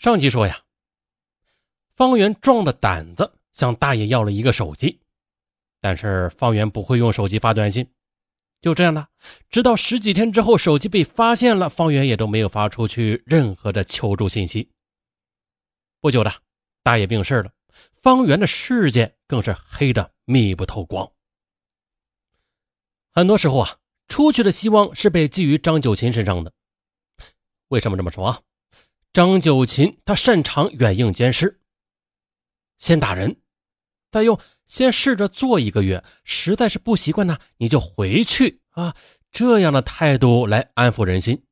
[0.00, 0.62] 上集说呀，
[1.94, 4.98] 方圆壮着胆子向大爷要了一个手机，
[5.78, 7.86] 但是方圆不会用手机发短信，
[8.62, 9.10] 就这样了，
[9.50, 14.70] 直到十几天之后，手机被发现了，方圆也都没有发出去任何的求助信息。
[16.00, 16.32] 不久的，
[16.82, 17.52] 大爷病逝了，
[18.00, 21.12] 方圆的世界更是黑的密不透光。
[23.10, 23.76] 很多时候啊，
[24.08, 26.50] 出去的希望是被寄于张九琴身上的。
[27.68, 28.40] 为什么这么说啊？
[29.12, 31.58] 张九琴，他擅长软硬兼施，
[32.78, 33.40] 先打人，
[34.08, 38.94] 再用先试着做一个月，实在是不习惯呢，你就回去啊，
[39.32, 41.42] 这样的态度来安抚人心。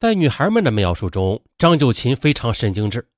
[0.00, 3.08] 在女孩们的描述中，张九琴非常神经质，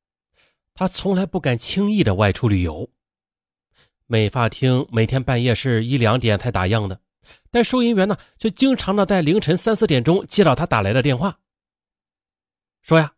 [0.75, 2.91] 她从来不敢轻易的外出旅游。
[4.06, 7.00] 美发厅每天半夜是一两点才打烊的，
[7.50, 11.41] 但收银员呢，却经常的在凌晨三四点钟接到他打来的电话。
[12.88, 13.12] 说呀，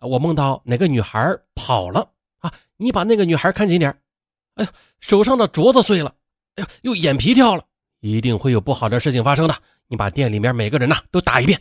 [0.00, 2.52] 我梦到哪个女孩跑了啊？
[2.76, 3.90] 你把那个女孩看紧点。
[4.56, 4.70] 哎呦，
[5.00, 6.14] 手上的镯子碎了，
[6.56, 7.64] 哎呦，又眼皮跳了，
[8.00, 9.62] 一定会有不好的事情发生的。
[9.86, 11.58] 你把店里面每个人呐都打一遍。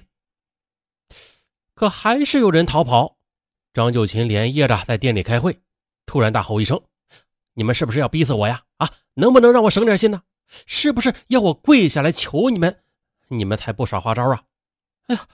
[1.73, 3.15] 可还是有人逃跑。
[3.73, 5.57] 张九琴连夜的在店里开会，
[6.05, 6.77] 突然大吼一声
[7.55, 8.61] ：“你们是不是要逼死我呀？
[8.75, 10.21] 啊，能不能让我省点心呢？
[10.65, 12.77] 是不是要我跪下来求你们？
[13.29, 14.43] 你们才不耍花招啊！”
[15.07, 15.25] 哎呀。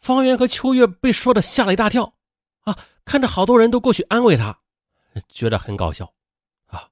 [0.00, 2.14] 方圆和秋月被说的吓了一大跳，
[2.60, 4.58] 啊，看着好多人都过去安慰他，
[5.28, 6.12] 觉得很搞笑，
[6.66, 6.88] 啊，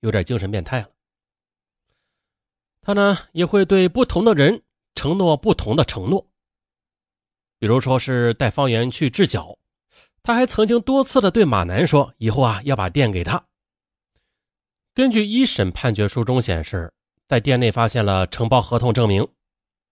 [0.00, 0.88] 有点精神变态了。
[2.80, 4.62] 他呢也会对不同的人
[4.94, 6.26] 承诺不同的承诺，
[7.58, 9.56] 比如说是带方圆去治脚，
[10.22, 13.44] 他还曾经多次的对马南说，以后啊要把店给他。
[14.94, 16.92] 根据一审判决书中显示，
[17.28, 19.28] 在店内发现了承包合同证明。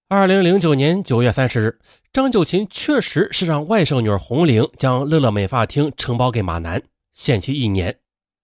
[0.09, 1.81] 二零零九年九月三十日，
[2.13, 6.81] 张九琴确实是让外甥女红玲将乐乐美发厅承包给马南，
[7.13, 7.99] 限期一年，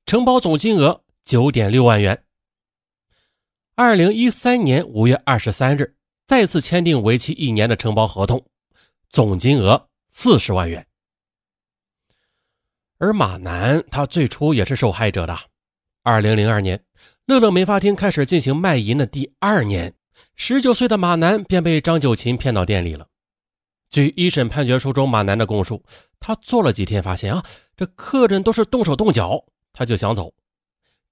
[0.05, 2.25] 承包总金额九点六万元。
[3.77, 5.95] 二零一三年五月二十三日，
[6.27, 8.45] 再次签订为期一年的承包合同，
[9.09, 10.85] 总金额四十万元。
[12.99, 15.39] 而马南他最初也是受害者的。
[16.03, 16.83] 二零零二年，
[17.27, 19.95] 乐乐美发厅开始进行卖淫的第二年。
[20.35, 23.07] 十九岁的马南便被张九琴骗到店里了。
[23.91, 25.85] 据一审判决书中马南的供述，
[26.19, 27.45] 他做了几天，发现啊，
[27.77, 30.33] 这客人都是动手动脚，他就想走。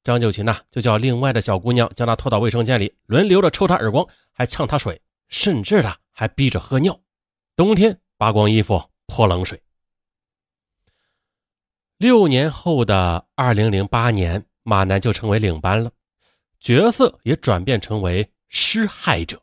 [0.03, 6.99] 张九琴呢，就叫另外的小姑娘将他拖到卫生间里，轮流的抽他耳光，还呛他水，甚至的还逼着喝尿。
[7.55, 9.61] 冬天扒光衣服泼冷水。
[11.99, 15.91] 六年后的二零零八年，马南就成为领班了，
[16.59, 18.27] 角色也转变成为。
[18.53, 19.41] 施害者，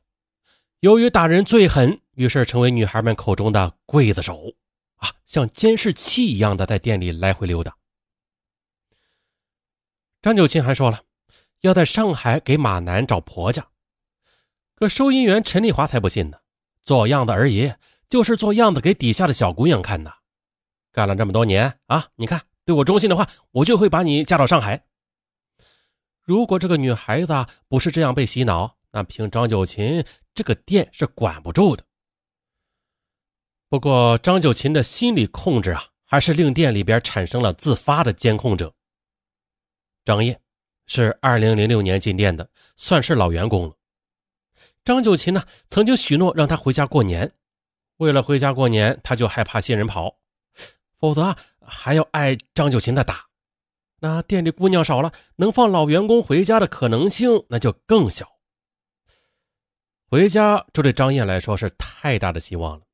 [0.81, 4.53] 由于打人最狠，于是成为女孩们口中的“刽子手”，
[4.99, 7.73] 啊，像监视器一样的在店里来回溜达。
[10.21, 11.03] 张九琴还说了，
[11.61, 13.65] 要在上海给马南找婆家，
[14.75, 16.37] 可收银员陈丽华才不信呢，
[16.83, 17.73] 做样子而已，
[18.09, 20.13] 就是做样子给底下的小姑娘看的。
[20.91, 24.85] 干了这么多年啊，你看对我忠心的话，我就会把你嫁到上海。
[26.23, 30.03] 如果这个女孩子不是这样被洗脑，那凭张九琴
[30.33, 31.83] 这个店是管不住的。
[33.69, 38.73] 不过张九琴的心理控制啊，还是令店里边产生了自发的监控者。
[40.05, 40.39] 张燕
[40.85, 43.75] 是二零零六年进店的，算是老员工了。
[44.85, 47.29] 张九琴呢，曾经许诺让他回家过年，
[47.97, 50.17] 为了回家过年，他就害怕新人跑，
[50.97, 53.27] 否则啊还要挨张九琴的打。
[53.99, 58.36] 那店里姑娘少了，能放老员工回家的可能性那就更小。
[60.09, 62.85] 回家，这对张燕来说是太大的希望了。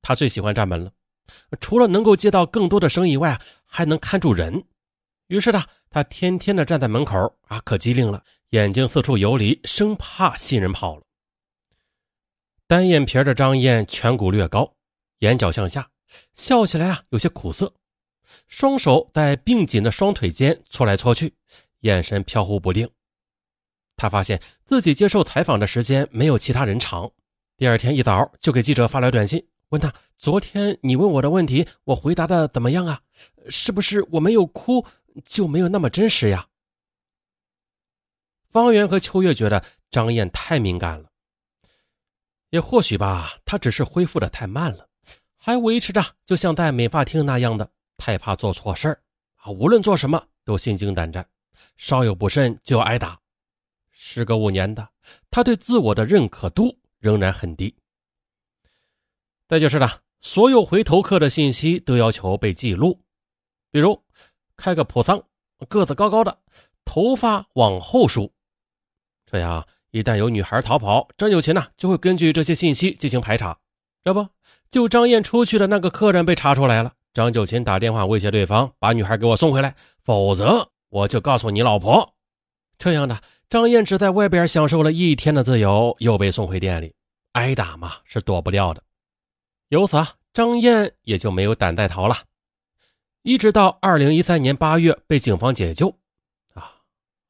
[0.00, 0.90] 她最喜欢站门了，
[1.60, 4.64] 除了能够接到更多的生意外，还能看住人。
[5.26, 11.02] 于是呢，她天天的站在门口啊，可机灵了，眼睛四处游离，生怕新人跑了。
[12.66, 14.74] 单眼皮的张燕颧骨略高，
[15.18, 15.90] 眼角向下，
[16.32, 17.74] 笑起来啊有些苦涩，
[18.48, 21.34] 双手在并紧的双腿间搓来搓去，
[21.80, 22.90] 眼神飘忽不定。
[23.96, 27.10] 他发现自己接受采访的时间没有其他人长，
[27.56, 33.00] 第二天一早就给记者发来短信，问他：“昨天你问我的问题，我回答的怎么样啊？
[33.48, 34.84] 是不是我没有哭
[35.24, 36.48] 就没有那么真实呀？”
[38.50, 41.08] 方圆和秋月觉得张燕太敏感了，
[42.50, 44.88] 也或许吧，他只是恢复的太慢了，
[45.36, 49.00] 还维持着就像在美发厅那样的，太怕做错事儿
[49.36, 51.26] 啊，无论做什么都心惊胆战，
[51.76, 53.18] 稍有不慎就要挨打。
[54.06, 54.86] 时隔五年的
[55.30, 57.74] 他，对自我的认可度仍然很低。
[59.48, 59.90] 再就是呢，
[60.20, 63.00] 所有回头客的信息都要求被记录，
[63.70, 63.98] 比如
[64.56, 65.24] 开个普桑，
[65.70, 66.38] 个子高高的，
[66.84, 68.30] 头发往后梳。
[69.24, 73.58] 这样一旦有女孩逃跑，张九琴呢就会根据这些信息进行排查。
[74.04, 74.28] 这不，
[74.68, 76.92] 就张燕出去的那个客人被查出来了。
[77.14, 79.74] 张九琴打电话威胁对方，把女孩给我送回来，
[80.04, 82.14] 否则我就告诉你老婆。
[82.76, 83.18] 这样的，
[83.54, 86.92] 张燕只在外边享受了一天的自由，又被送回店里，
[87.34, 88.82] 挨打嘛是躲不掉的。
[89.68, 92.16] 由此啊，张燕也就没有胆再逃了。
[93.22, 95.88] 一直到二零一三年八月被警方解救。
[96.54, 96.74] 啊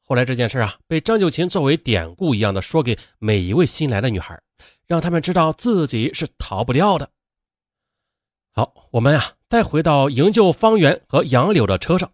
[0.03, 4.41] 后来这件事啊，被张九琴作为典故一样的说给每一位新来的女孩，
[4.87, 7.11] 让他们知道自己是逃不掉的。
[8.55, 12.11] 好，我们啊，再回到营救方圆和杨柳的车上。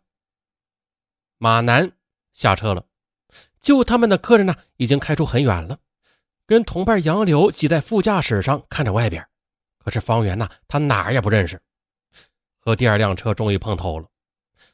[1.38, 1.92] 马南
[2.32, 2.84] 下车了，
[3.60, 5.78] 救他们的客人呢，已经开出很远了，
[6.46, 9.26] 跟同伴杨柳挤在副驾驶上看着外边。
[9.78, 11.60] 可是方圆呢，他哪儿也不认识。
[12.58, 14.06] 和第二辆车终于碰头了，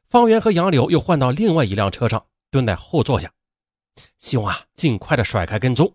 [0.09, 2.25] 方圆和杨柳又换到另外一辆车上。
[2.49, 3.31] 蹲在后座下，
[4.19, 5.93] 希望啊尽快的甩开跟踪。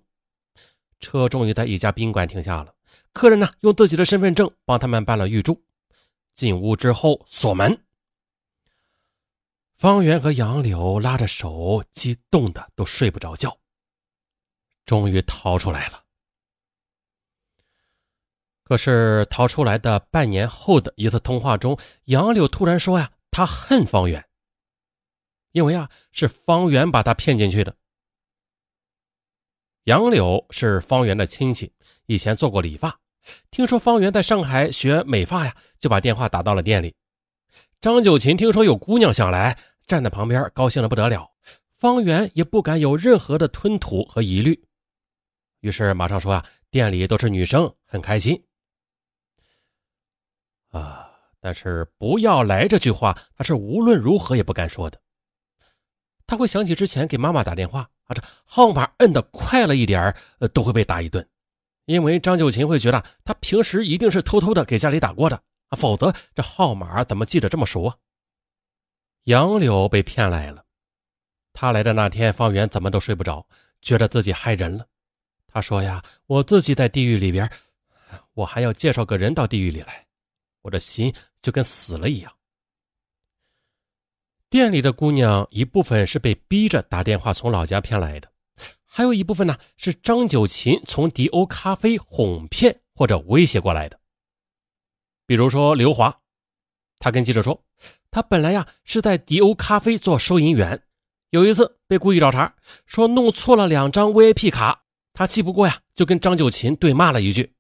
[1.00, 2.74] 车终于在一家宾馆停下了，
[3.14, 5.60] 客人呢用自己的身份证帮他们办了预住。
[6.36, 7.82] 进屋之后锁门，
[9.82, 13.58] 方圆和杨柳拉着手，激动的都睡不着觉。
[14.86, 16.04] 终于逃出来了。
[18.64, 24.24] 可是逃出来的半年后的一次通话中，杨柳突然说呀，他恨方圆。
[25.52, 27.76] 因为啊，是方圆把他骗进去的。
[29.86, 31.74] 杨柳是方圆的亲戚，
[32.06, 33.00] 以前做过理发。
[33.50, 36.94] 听说方圆在上海学美发呀，就把电话打到了店里。
[37.82, 39.58] 张九琴听说有姑娘想来，
[39.92, 41.30] 站在旁边高兴的不得了。
[41.76, 44.58] 方圆也不敢有任何的吞吐和疑虑，
[45.60, 48.42] 于是马上说啊，店里都是女生，很开心。
[50.70, 51.12] 啊，
[51.42, 54.98] 但是不要来这句话，他是无论如何也不敢说的。
[56.26, 61.28] 他会想起之前给妈妈打电话啊，这号码摁的快了一点呃，都会被打一顿。
[61.84, 65.36] 因为张九琴会觉得他平时一定是偷偷的给家里打过的
[65.68, 67.98] 啊，否则这号码怎么记得这么熟啊？
[69.26, 70.66] 杨柳被骗来了，
[71.54, 73.46] 他来的那天，方圆怎么都睡不着，
[73.82, 74.88] 觉得自己害人了。
[75.48, 77.50] 他说呀：“我自己在地狱里边，
[78.34, 80.08] 我还要介绍个人到地狱里来，
[80.62, 82.34] 我的心就跟死了一样。”
[84.50, 88.32] 店里的姑娘一部分是被逼着打电话从老家骗来的，
[88.86, 94.00] 还有一部分呢是张九琴从迪欧咖啡哄骗或者威胁过来的。
[95.26, 96.21] 比如说刘华，
[97.02, 97.60] 他跟记者说，
[98.12, 100.84] 他本来呀是在迪欧咖啡做收银员，
[101.32, 102.54] 有一次被故意找茬，
[102.86, 107.56] 说弄错了两张 VIP 卡，他气不过呀，就跟张九琴对骂了一句，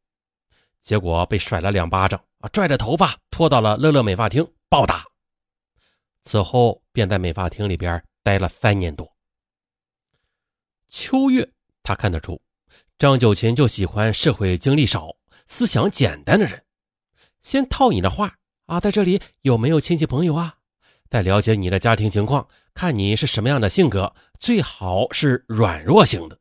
[0.80, 5.04] 结果被甩了两巴掌啊，拽着头发拖到了乐乐美发厅暴打。
[6.22, 9.12] 此后便在美发厅里边待了三年多。
[10.88, 11.52] 秋月，
[11.82, 12.40] 他看得出，
[13.00, 15.16] 张九琴就喜欢社会经历少、
[15.48, 16.64] 思想简单的人。
[17.42, 18.36] 先套你的话
[18.72, 20.56] 啊，在这里有没有亲戚朋友啊？
[21.10, 26.38] 再了解你的家庭情况，看你是什么样的性格，最好是软弱型的。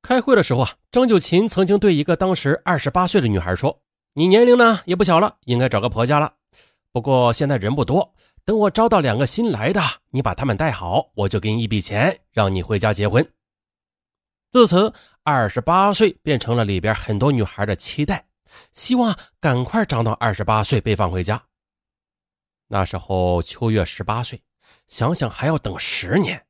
[0.00, 3.82] 开会的时候啊，张九琴曾经对一个当时二十八岁的女孩说
[4.14, 6.32] ：“你年龄呢也不小了，应该找个婆家了。
[6.92, 9.80] 不过现在人不多。”等我招到两个新来的，
[10.10, 13.28] 你把他们带好，我就给你一笔钱，让你回家结婚。
[14.52, 14.92] 自此，
[15.24, 18.24] 二十八岁变成了里边很多女孩的期待，
[18.72, 21.44] 希望赶快长到二十八岁被放回家。
[22.68, 24.42] 那时候秋月十八岁，
[24.86, 26.46] 想想还要等十年，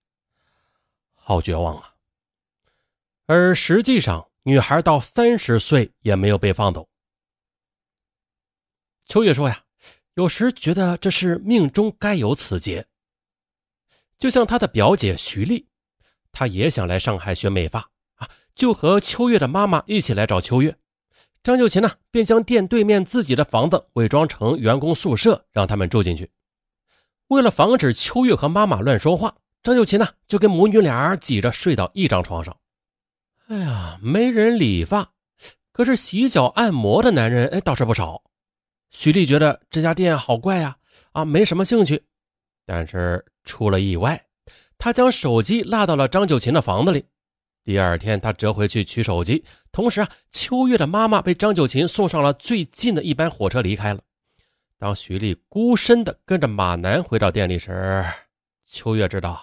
[1.14, 1.94] 好绝望啊！
[3.26, 6.88] 而实际上，女孩到三十岁也没有被放走。
[9.06, 9.64] 秋月说呀。
[10.14, 12.86] 有时觉得这是命中该有此劫，
[14.18, 15.70] 就像她的表姐徐丽，
[16.32, 20.76] 她也想来上海学美发啊，就和秋月的妈妈一起来找秋月。
[21.42, 26.30] 张九琴呢，便将店对面自己的房子伪装成员工宿舍，让他们住进去。
[27.26, 32.56] 为了防止秋月和妈妈乱说话，张九琴呢就跟母女俩挤着睡到一张床上。
[33.48, 35.10] 哎呀，没人理发，
[35.72, 38.22] 可是洗脚按摩的男人哎倒是不少。
[38.90, 40.76] 徐丽觉得这家店好怪呀，
[41.10, 42.00] 啊，没什么兴趣。
[42.64, 44.24] 但是出了意外，
[44.78, 47.04] 他将手机落到了张九琴的房子里。
[47.64, 54.00] 第二天，他折回去取手机，同时啊，秋月的妈妈被张九琴送上了最近的一班火车离开了。
[54.78, 58.04] 当徐丽孤身的跟着马南回到店里时，
[58.66, 59.40] 秋月知道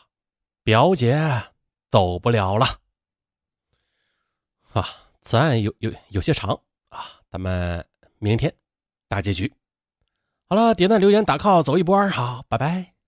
[0.63, 1.17] 表姐
[1.89, 2.65] 走不了了。
[4.73, 4.85] 啊，
[5.21, 6.59] 此案有有有些长
[6.89, 7.85] 啊，咱们
[8.17, 8.53] 明天。
[9.07, 9.51] 大结局。
[10.45, 12.98] 好了，点赞、留言、打 call，走一波，好，拜拜。